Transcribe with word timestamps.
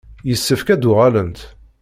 Yessefk 0.29 0.67
ad 0.69 0.79
d-uɣalent. 0.81 1.39